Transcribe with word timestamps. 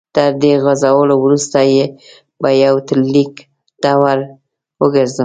تر 0.15 0.31
دې 0.41 0.53
غزلو 0.63 1.15
وروسته 1.23 1.57
به 2.41 2.49
یونلیک 2.63 3.33
ته 3.81 3.91
ور 4.01 4.19
وګرځم. 4.81 5.19